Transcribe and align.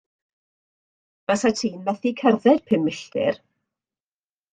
Fasat 1.27 1.55
ti'n 1.59 1.77
methu 1.89 2.13
cerdded 2.21 2.61
pum 2.71 2.81
milltir. 2.87 3.39